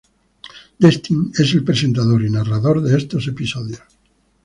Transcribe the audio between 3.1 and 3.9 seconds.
episodios.